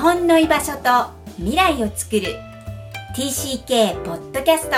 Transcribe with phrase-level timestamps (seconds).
[0.00, 2.34] 本の居場所と未来を作る。
[3.14, 4.76] TCK ポッドキャスト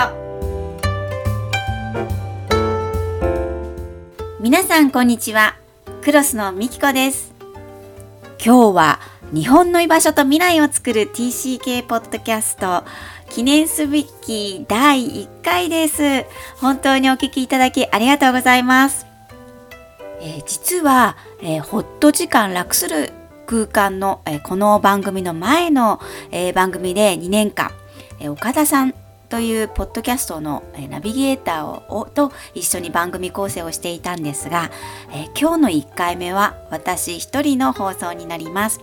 [4.41, 5.55] 皆さんこんにちは。
[6.03, 7.33] クロスのみきこです。
[8.45, 8.99] 今日は
[9.33, 12.83] 日本の居場所と未来を作る TCK ポッドキャスト
[13.29, 16.25] 記念すべき第1回です。
[16.57, 19.05] 本当にお聞きいただきありがとうございます。
[20.19, 23.13] えー、実は、えー、ホット時間楽する
[23.45, 25.99] 空間の、えー、この番組の前の、
[26.31, 27.71] えー、番組で2年間、
[28.19, 28.93] えー、岡田さん
[29.29, 34.69] というポッドキャストの、えー、ナビゲーターをと一緒に番組構成をしていたんですが、
[35.11, 38.81] えー、今日の1回目は私一人の放送になります。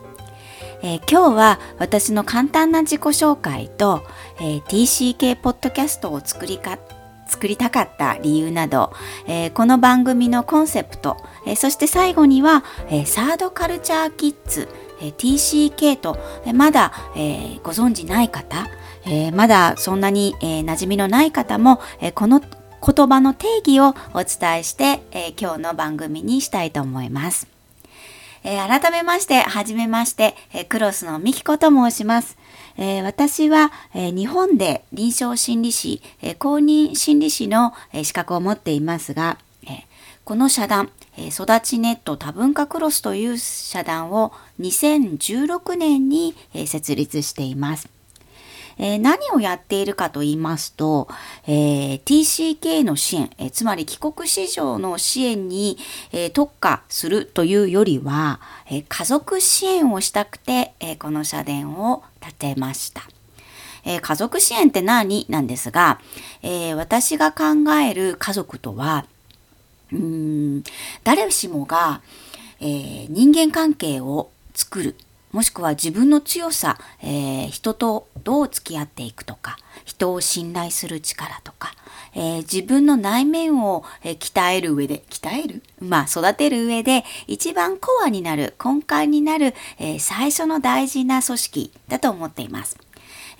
[0.82, 4.02] えー、今日は私の簡単な自己紹介と、
[4.40, 6.78] えー、TCK ポッドキャストを作りか
[7.30, 8.92] 作りたかった理由など、
[9.26, 14.68] えー、この番組のコンセプト、えー、そして最後には、えー、サードカルチャーキッズ、
[15.00, 18.66] え TCK と、えまだ、えご存知ない方、
[19.06, 27.46] えまだそんなに、え馴染みのない方も、えこの言葉の定義をお伝えして、え今日の番組にしたいと思います。
[28.44, 32.36] え改めまして、はじめまして、えクロスのみきこと申します。
[32.76, 39.84] えー、私は、えー、日本で臨床心理士、えー、公認心理士の、え資格を持っていますが、え
[40.24, 47.99] この社団、え育ちネット多文化クロスという社団を2016年に、え設立しています。
[48.82, 51.06] えー、何をやっているかと言いますと、
[51.46, 55.76] えー、TCK の支援、えー、つまり帰国子女の支援に、
[56.12, 63.02] え特化するというよりは、え家族支援をしたくて、えこの社殿を建てました。
[63.84, 65.26] えー、家族支援って何？
[65.28, 66.00] なんですが、
[66.42, 69.06] えー、私が考える家族とは、
[69.92, 69.98] うー
[70.58, 70.64] ん
[71.04, 72.00] 誰しもが、
[72.60, 74.96] えー、人間関係を作る
[75.32, 81.72] もしくは自分の強さ、えー、人とどう付き合っていくとか人を信頼する力とか、
[82.14, 85.62] えー、自分の内面を、え、鍛える上で鍛える？
[85.80, 92.76] まあ育てる上で一番コアになる根幹になる、え最初の大事な組織だと思っています。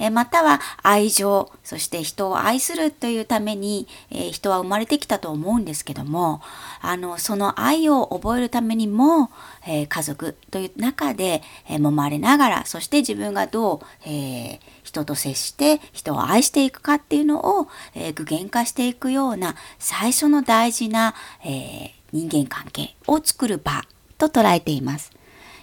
[0.00, 6.41] えまたは愛情、そして人を愛するというために、え人は生まれてきたと思うんですけども、
[6.81, 9.31] あの、その愛を覚えるためにも、
[9.66, 23.84] え家族という中で、え揉まれながら、そして自分がどう、え、人と接して人を愛していくかっていうのを、え、具現化していくような最初の大事な、え、人間関係を作る場
[24.16, 25.20] と捉えています。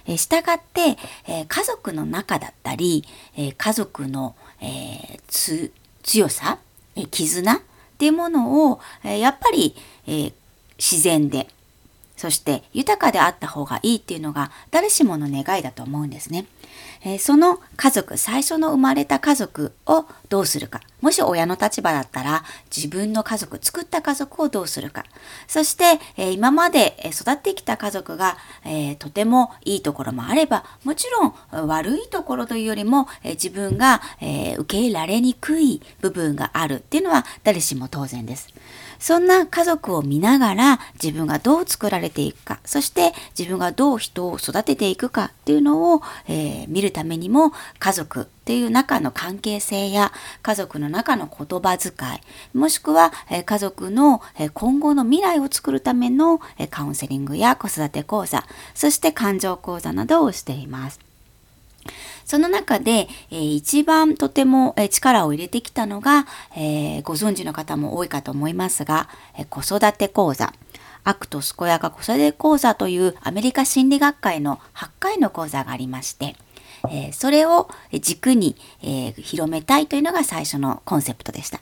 [0.08, 0.96] え従って、
[1.28, 3.04] え家族の中だったり、
[3.36, 5.20] え家族の、え
[6.02, 6.58] 強さ、
[6.96, 7.60] え絆っ
[7.98, 9.76] ていうものを、えやっぱり、
[10.06, 10.32] え
[10.78, 11.48] 自然で
[12.18, 16.46] そして豊かであった方がいいっていうのが誰しもの願いだと思うんですね。
[17.02, 20.80] えー、その家族、最初の生まれた家族をどうするか。
[21.00, 22.42] もし親の立場だったら
[22.74, 25.04] 自分の家族、作った家族をどうするか。
[25.46, 38.48] そして、えー、今まで育ってきた家族が、えー、とてもいいところもあれば、もちろん悪いところというよりも、え自分が、え受け入れられにくい部分があるっていうのは誰しも当然です。
[38.98, 50.12] そんな家族を見ながら自分がどう作られていくか、そして自分がどう人を育てていくかっていうのを、えー、見るるためにも家族っていう中の関係性や
[50.42, 58.44] 家族の中の言葉遣い、もしくは、え、家族の、え、今後の未来を作るための、えカウンセリングや子育て講座、
[58.74, 61.00] そして感情講座などをしています。
[62.24, 70.52] その中で、えー、一番とても、えー、力を入れてきたのが、えー、ご存知の方も多いかと思いますが、え子育て講座、
[71.04, 76.36] アクト健やか子育て講座というアメリカ心理学会の8回の講座がありまして、
[76.90, 81.60] えそれを軸に、え広めたいというのが最初のコンセプトでした。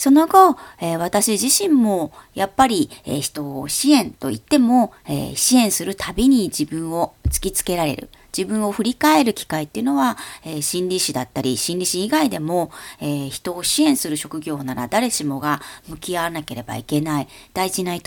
[0.00, 8.08] その後、えー、私自身もやっぱり、えー、人を支援と言っても、えー、支援するたびに自分を突きつけられる。
[8.36, 12.70] 自分を振り返る機会っていうのは、え、心理師だったり心理師以外でも、
[13.00, 18.00] え、人を支援する職業なら誰しもが向き合わなければいけない大事な営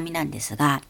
[0.00, 0.82] みなんですが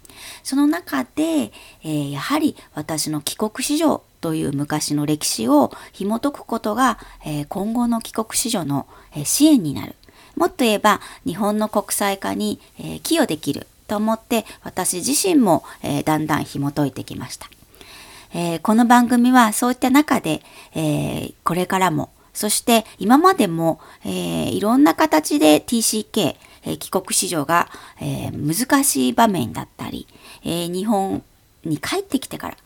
[0.42, 1.52] その中で、
[1.82, 9.94] え、やはり私の帰国子女という昔の歴史を紐解くことが、え今後の帰国子女の、え支援になる。
[10.34, 17.48] もっと言えば日本の国際化に、え寄与できると思って私自身も、えだんだん紐解いてきました。
[18.34, 20.42] え、この番組はそういった中で、
[20.74, 26.34] え、これからも、そして今までも、えー、いろんな形で TCK、
[26.64, 27.68] えー、帰国子女が、
[28.00, 30.08] えー、難しい場面だったり、
[30.44, 31.22] え、日本
[31.64, 32.56] に帰ってきてから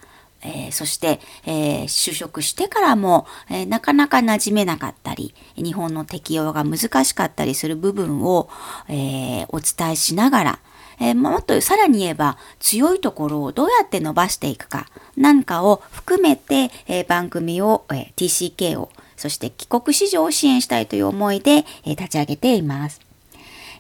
[0.42, 8.48] えー、そして、えー、就職してからも、えー、なかなか馴染めなかったり、日本の適用が難しかったりする部分を、
[8.88, 10.58] えお伝えしながら、
[10.98, 23.00] えもっとさらに言えば強いところをどうやって伸ばしていくかなんかを含めて、え番組を、え TCK をそして帰国子女を支援したいという思いで、え立ち上げています。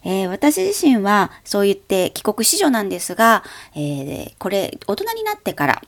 [0.04, 5.82] えー、私自身はそう言って帰国子女なんですが、えー、これ大人になってから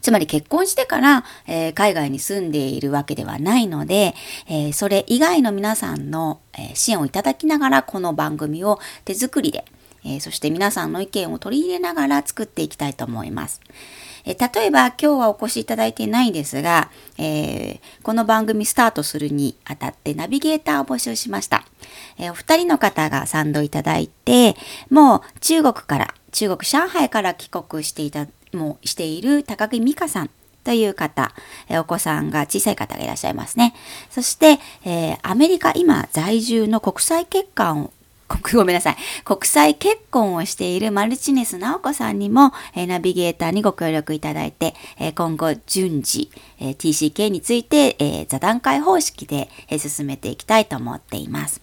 [0.00, 4.14] つまり結婚してから、えー、海外に住んでいるわけではないので、
[4.48, 9.64] えー、それ以外の皆さんの、えー、支援をいただきながらこの番組を手作りで、
[10.04, 13.60] えそして皆さんの意見を取り入れながら作っていきたいと思います。
[14.24, 21.64] え例えば今日はお越しいただいてないんですが、えこの番組スタートするにあたってナビゲーターを募集しました。
[22.18, 24.56] えお二人の方が賛同いただいて、
[24.90, 30.30] もう中国から、中国上海から帰国していたもしている高木美香さん
[30.64, 31.32] という方、
[31.68, 33.74] えお子さんが小さい方がいらっしゃいますね。
[34.10, 37.92] そして、えー、アメリカ今在住の国際結婚を
[38.54, 38.96] ごめんなさい。
[39.24, 51.60] 国際結婚をしているマルチネス直子さんにも、えー、ナビゲーターにご協力いただいて、えー、今後順次、え、TCK について、え座談会方式で、え進めていきたいと思っています。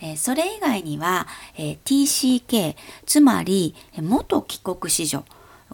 [0.00, 1.26] えそれ以外には、
[1.56, 2.76] え TCK、
[3.06, 5.24] つまり元帰国子女、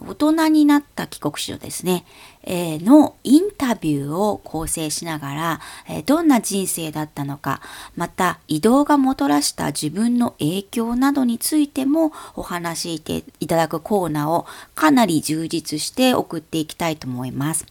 [0.07, 2.05] 大人になった帰国子女ですね、
[2.43, 7.61] えー、のインタビューを構成しながら、えー、どんな人生だったのか、
[7.95, 14.45] また移動がもたらした自分の影響などについてもお話していただくコーナーを
[14.75, 17.65] かなり充実して送っていきたいと思います。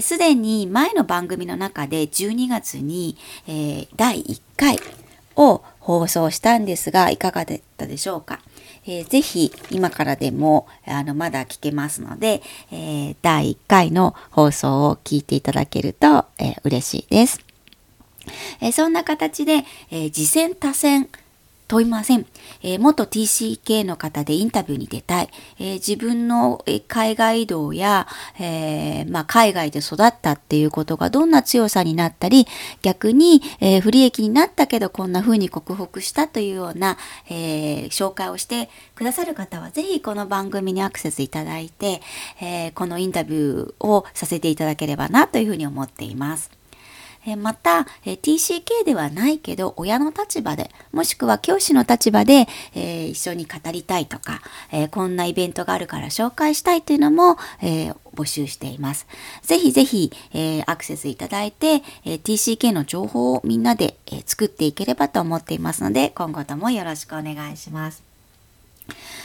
[0.00, 3.16] す、え、で、に前の番組の中で12月に、
[3.46, 4.78] えー、第1回
[5.36, 8.40] を放送したんですが、いかがだったでしょうか？
[8.86, 17.40] えー、ぜひ今からでもあのまだ聞けますので、えー、第1回の放送を聞いていただけると、えー、嬉しいです。
[18.60, 21.08] え、そんな形で、え、次戦多戦
[21.72, 22.26] 問いません。
[22.62, 25.30] えー、元 TCK の方でインタビューに出たい。
[25.58, 28.06] えー、自分の海外移動や、
[28.38, 32.46] えー、まあ、海外で育ったっていうことがどんな強さになったり、
[32.82, 36.98] 逆に、え不利益になったけどこんな風に克服したというような、
[37.30, 42.02] え紹介をしてくださる方は、ぜひこの番組にアクセスいただいて、
[42.42, 46.61] えこのインタビューをさせていただければなというふうに思っています。
[47.26, 54.40] えまた、え TCK ではないけど親の立場でもしくは教師の立場で、え一緒に語りたいとか、
[54.72, 59.06] えこんなイベントがあるから紹介したいというのも、え募集しています。
[59.42, 68.02] ぜひぜひ、えアクセスいただいて、え TCK の情報をみんなで、え作っていければと思っていますので今後ともよろしくお願いします。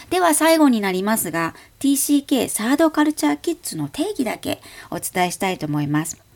[0.10, 6.26] では最後になりますが TCK サードカルチャーキッズの定義だけお伝えしたいと思います。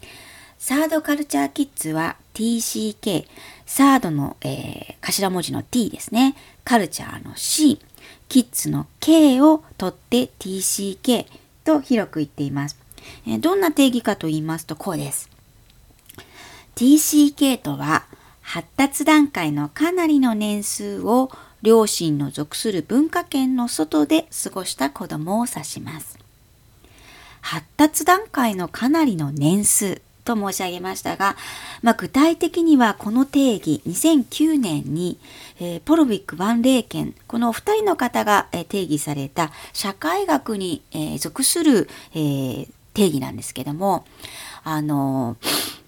[0.62, 3.25] サードカルチャーキッズは TCK、
[3.66, 6.36] サードの、えー、頭文字の T ですね。
[6.63, 7.80] カルチャーの C、
[8.30, 11.25] キッズの K を取って TCK
[11.63, 12.78] と広く言っています。
[13.25, 15.31] えー、どんな定義かと言いますとこうです。
[16.75, 18.04] TCK とは
[18.42, 21.32] 発達段階のかなりの年数を
[21.63, 26.20] 両親の属する文化圏の外で過ごした子供を指します。
[27.41, 31.36] 発達段階のかなりの年数と申し上げましたが、
[31.82, 35.20] まあ、具体的にはこの定義2009年に、
[35.60, 44.06] えー、ポロビック・ワンレーケンこのお二人の方が、えー、定義された社会学に、えー、属する、え、定義なんですけども
[44.63, 45.80] あのー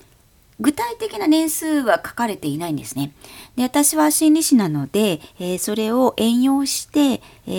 [0.59, 3.11] 具体的な年数は書かれていないんですね。
[3.55, 7.51] で私は心理師なので、えー、それを援用して、え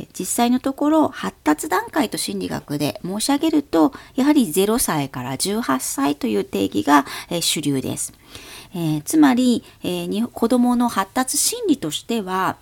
[0.00, 8.12] ー、実際のところ発達段階と心理学で申し上げるとやはり0歳から18歳という定義が、えー、主流です。
[8.74, 12.56] えつまり、えに子どもの発達心理としては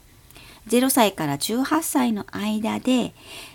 [0.69, 3.15] 0歳から18歳の間で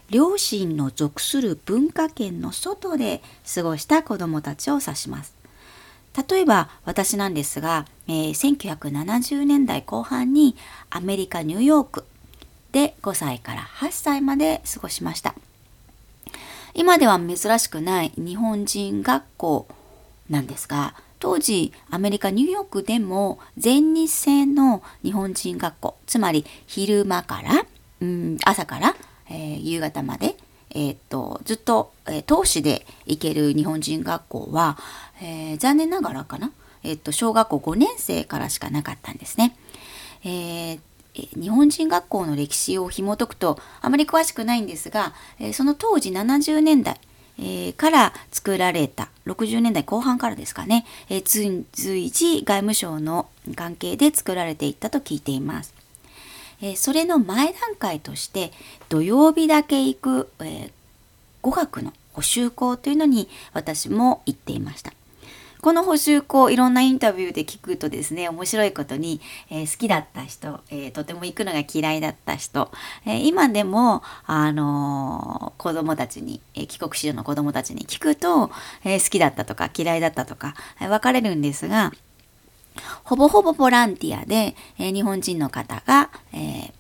[0.10, 3.22] 両親の属する文化圏の外で
[3.54, 5.39] 過ごした子どもたちを指します。
[6.30, 10.56] 例えば私なんですが、えー、1970年代後半に
[10.90, 12.06] アメリカ・ニューヨーク
[12.72, 15.36] で5歳から8歳まで過ごしました。
[16.74, 19.68] 今では珍しくない日本人学校
[20.30, 27.66] なんですが当時アメリカ・ニューヨークでも全日制の日本人学校つまり昼間から
[28.02, 28.96] うん朝から、
[29.30, 30.38] えー、夕方まで
[30.72, 34.78] えー、とずっと、えー、投資で行ける日本人学校は、
[35.22, 36.52] えー、残念ながらかな、
[36.84, 39.56] えー、っと小学校5年生からしかなかったんですね。
[40.24, 40.80] え
[41.14, 45.14] 日本人学校の歴史を紐解くとあまり詳しくないんですが、
[45.54, 47.00] その当時70年代、
[47.76, 50.86] から作られた60年代後半からですかね、
[51.24, 51.66] 随
[52.12, 55.79] 時外務省の関係で作られていったと聞いています。
[56.62, 58.52] えそれの前段階として
[58.90, 60.72] 土曜日だけ行く、え
[61.42, 64.94] 語学の補習校というのに私も行っていました。
[65.62, 72.72] この補修校いろんなインタビューで聞くとですね面白いことに、えー、好きだった人、えー、とても行くのが嫌いだった人、
[73.06, 78.52] えー、今でも、あの子供たちに、え帰国子女の子供たちに聞くと、
[78.86, 81.92] え好きだったとか嫌いだったとか、え分かれるんですが
[83.04, 86.74] ほぼほぼボランティアで、え日本人の方が、え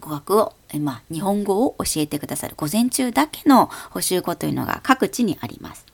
[0.00, 5.86] 語学を、えまあ、日本語を教えてくださる午前中だけの補習校というのが各地にあります。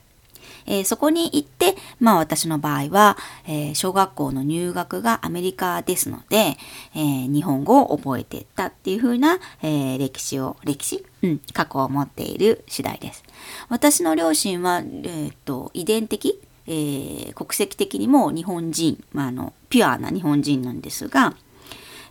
[0.67, 6.57] えー、そこに行って、まあ私の場合は、えー、小学校の入学がアメリカですので、
[6.95, 11.05] えー、日本語を覚えていったっていう風な、え歴史を、歴史？
[11.23, 13.25] うん、過去を持っている次第です。
[13.69, 21.35] 私の両親は、えっと、遺伝的、え国籍的にも日本人、まあ、あの、ピュアな日本人なんですが、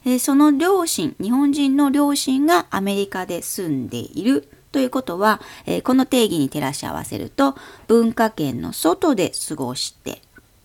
[0.05, 7.55] えその両親、日本人の両親がアメリカで住んでいるということは、えー、この定義に照らし合わせると
[7.87, 10.21] 文化圏の外で過ごして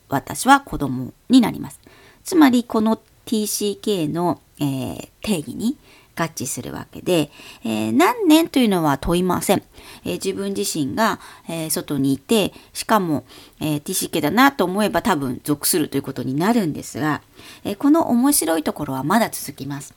[0.08, 1.80] 私は子供になります。
[2.24, 5.76] つまりこの TCK の、えー、定義に
[6.16, 7.30] 合致するわけで、
[7.62, 9.62] えー、何年というのは問いません。
[10.04, 13.24] えー、自分自身が、えー、外にいて、しかも、
[13.60, 17.22] え TCK だなと思えば多分属するということになるんですが、
[17.64, 19.94] えこの面白いところはまだ続きます。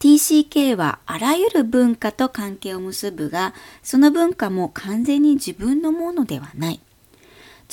[0.00, 6.80] TCK はあらゆる文化と関係を結ぶが、その文化も完全に自分のものではない。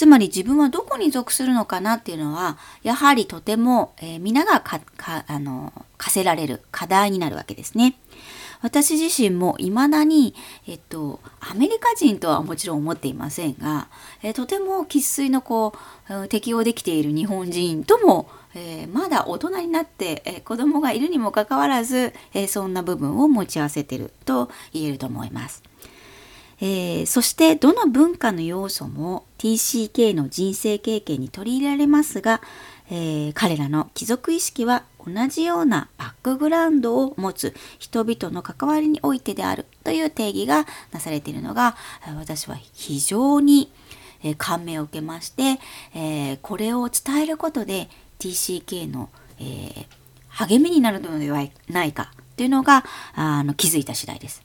[0.01, 8.00] つまり自分はどこに属するのかなっていうのは、やはりとても、えー、皆がかかあの課せられる課題になるわけですね。
[8.63, 10.34] 私自身も未だに、
[10.67, 13.89] えっと、アメリカ人とはもちろん思っていませんが、
[14.24, 15.75] えとても生粋のこ
[16.10, 25.63] う適応できている日本人ともえー、まだ大人になって、えー、子供がいるにもかかわらず、えー、そんな部分を持ち合わせてると言えると思います。
[26.62, 32.41] えー、そしてどの文化の要素も TCK の人生経験に取り入れられますが、
[32.91, 41.75] えー、彼らの貴族意識は同じようなバックグラウンドを持つ人々の関わりにおいてであるという定義がなされているのが
[42.20, 43.72] 私は非常に
[44.38, 45.60] 感銘を受けまして、
[45.96, 47.89] えー、これを伝えることで
[48.20, 49.86] TCK の、えー、
[50.30, 54.44] 励みになるのではないかというのがあの気づいた次第です。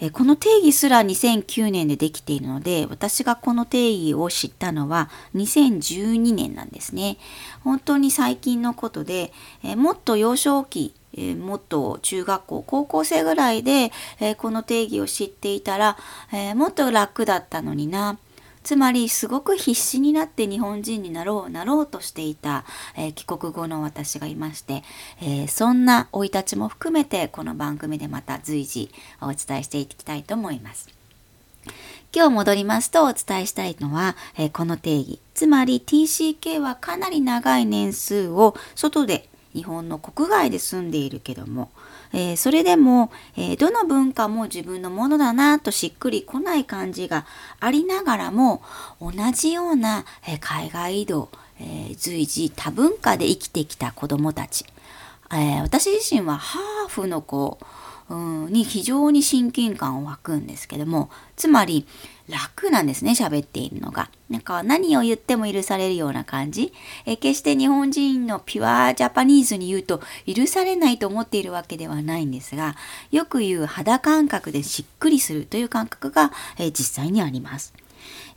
[0.00, 7.16] えこの定義すら2009年でできているので私がこの定義を知ったのは2012年なんですね。
[7.62, 9.32] 本当に最近のことで、
[9.62, 15.96] えもっと幼少期えもっと中学校高校生ぐらいで、えこの定義を知っていたら、
[16.32, 18.18] えもっと楽だったのにな
[18.64, 22.64] つまりすごく必死になって日本人になろうなろうとしていた、
[22.96, 24.82] えー、帰国後の私がいまして、
[25.20, 28.90] えー、そんな生い立ちも含めてこの番組でまた随時
[29.20, 30.88] お伝えしていきたいと思います。
[32.14, 35.20] 今日戻りますとお伝えしたいのは、えー、この定義。
[35.34, 41.70] つまり TCK はかなり長い年数を外で日本の国外で住んでいるけども、
[42.14, 47.26] えー、それでも、えー、どの文化も自分のものだなとしっくりこない感じが
[47.58, 48.62] ありながらも
[49.00, 51.28] 同じような、え、海外移動、
[51.58, 54.64] え随時多文化で生きてきた子どもたち、
[55.32, 57.58] え私自身はハーフの子
[58.10, 61.86] うんに非常に親近感を湧くんですけどもつまり
[62.28, 66.72] 楽なんですね喋っているのがなんか何を言っても許されるような感じ
[67.06, 72.76] え決して日本人のピュアジャパニーズに言うと許されないと思っているわけではないんですが
[73.10, 77.74] よく言う肌感覚でしっくりするという感覚がえ実際にあります。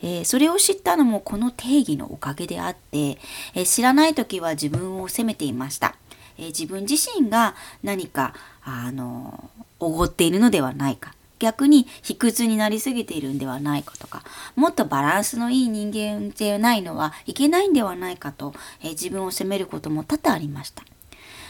[0.01, 3.17] えー、それを知ったのもこの定義のおかげであって、
[3.53, 5.95] えー、知らない時は自分を責めていました。
[6.37, 8.33] えー、自分自身が何か
[8.69, 14.23] あのおごっているのではないか逆に卑屈になりすぎているんではないかとか
[14.55, 20.83] もっとバランスのいい人間でないのはいけないんではないかと、え、自分を責めることも多々ありました。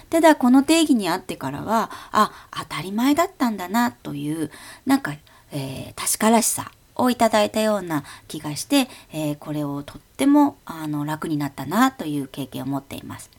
[0.09, 4.51] ただこの定義にあってからはあ当たり前だったんだなという
[4.85, 5.13] なんか、
[5.51, 13.36] えー、確からしさをいただいたような気がして、えー、これをとってもあの楽になったなという経験を持っています。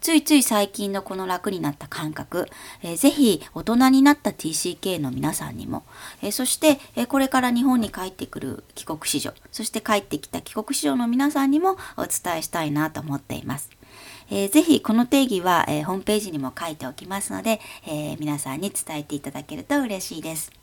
[0.00, 2.48] ついつい最近のこの楽になった感覚、
[2.82, 5.84] えー、ぜひ大人になった TCK の皆さんにも、
[6.22, 13.70] えー、そして、えー、これから日本に帰ってくる帰国子女、そして帰ってきた帰国子女の皆さんにもお伝えしたいなと思っています。
[14.30, 20.59] えー、ぜひこの定義は、え、ホームページにも書いておきますので、え、皆さんに伝えていただけると嬉しいです。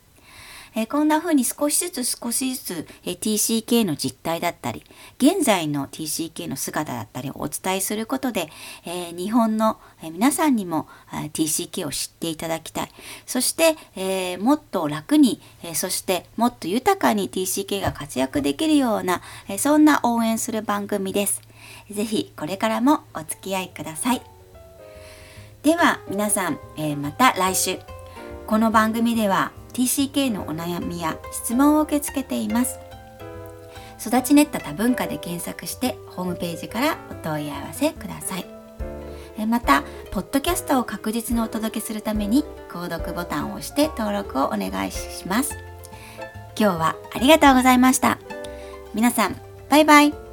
[0.74, 4.84] えこんな風に少しずつ少しずつ、え TCK の実態だったり、
[5.18, 8.48] 現在の TCK の姿だったりをお伝えすることで、
[8.84, 12.92] え日本の、え皆さんにも、TCK を知っていただきたい。
[13.26, 21.42] そして、えもっと楽に、えそしてもっと豊かに TCK が活躍できるような、えそんな応援する番組です。
[21.90, 24.22] ぜひこれからもお付き合いください。
[25.62, 27.78] では皆さん、えまた来週。
[28.46, 32.80] この番組では TCK のお悩みや質問を受け付けています。
[34.04, 38.46] 育ち練った多文化で検索してホームページからお問い合わせください。
[39.46, 45.56] またポッドキャストを確実にお届けするために購読ボタンを押して登録をお願いします。
[46.58, 48.18] 今日はありがとうございました。
[48.94, 49.36] 皆さん
[49.68, 50.27] バイバイ。